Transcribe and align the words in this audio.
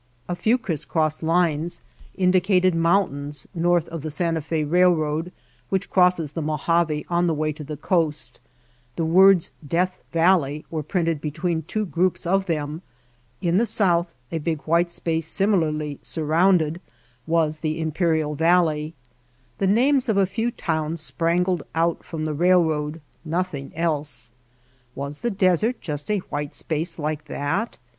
A 0.27 0.35
few 0.35 0.57
criss 0.57 0.83
cross 0.83 1.21
lines 1.21 1.83
indicated 2.15 2.73
White 2.73 2.73
Heart 2.73 2.73
of 2.73 2.81
Mojave 2.81 2.95
mountains; 3.13 3.47
north 3.53 3.87
of 3.89 4.01
the 4.01 4.09
Santa 4.09 4.41
Fe 4.41 4.63
Railroad, 4.63 5.31
which 5.69 5.91
crosses 5.91 6.31
the 6.31 6.41
Mojave 6.41 7.05
on 7.07 7.27
the 7.27 7.35
way 7.35 7.53
to 7.53 7.63
the 7.63 7.77
coast, 7.77 8.39
the 8.95 9.05
words 9.05 9.51
Death 9.67 10.01
Valley 10.11 10.65
were 10.71 10.81
printed 10.81 11.21
be 11.21 11.29
tween 11.29 11.61
two 11.61 11.85
groups 11.85 12.25
of 12.25 12.47
them; 12.47 12.81
in 13.43 13.57
the 13.57 13.67
south 13.67 14.11
a 14.31 14.39
big 14.39 14.61
white 14.61 14.89
space 14.89 15.27
similarly 15.27 15.99
surrounded 16.01 16.81
was 17.27 17.59
the 17.59 17.79
Impe 17.79 17.99
rial 18.11 18.33
Valley; 18.33 18.95
the 19.59 19.67
names 19.67 20.09
of 20.09 20.17
a 20.17 20.25
few 20.25 20.49
towns 20.49 20.99
sprangled 20.99 21.61
out 21.75 22.03
from 22.03 22.25
the 22.25 22.33
railroad— 22.33 23.01
nothing 23.23 23.71
else. 23.75 24.31
Was 24.95 25.19
the 25.19 25.29
desert 25.29 25.79
just 25.79 26.09
a 26.09 26.17
white 26.31 26.55
space 26.55 26.97
like 26.97 27.25
that? 27.25 27.77